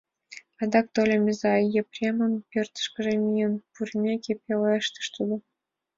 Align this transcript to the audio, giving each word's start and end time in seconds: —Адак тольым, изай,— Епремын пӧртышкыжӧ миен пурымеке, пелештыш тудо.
—Адак 0.61 0.87
тольым, 0.93 1.23
изай,— 1.31 1.63
Епремын 1.81 2.33
пӧртышкыжӧ 2.49 3.13
миен 3.23 3.53
пурымеке, 3.73 4.33
пелештыш 4.43 5.07
тудо. 5.15 5.35